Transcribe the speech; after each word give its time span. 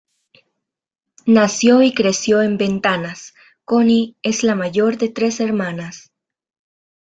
Nació 1.27 1.83
y 1.83 1.93
creció 1.93 2.41
en 2.41 2.57
Ventanas, 2.57 3.35
Connie 3.65 4.15
es 4.23 4.41
la 4.41 4.55
mayor 4.55 4.97
de 4.97 5.09
tres 5.09 5.39
hermanas. 5.39 6.09